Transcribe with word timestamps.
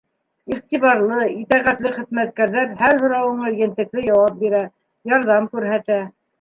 Иғтибарлы, 0.53 1.19
итәғәтле 1.41 1.91
хеҙмәткәрҙәр 1.99 2.73
һәр 2.81 2.99
һорауыңа 3.05 3.53
ентекле 3.61 4.09
яуап 4.09 4.43
бирә, 4.43 4.67
ярҙам 5.17 5.51
күрһәтә. 5.57 6.05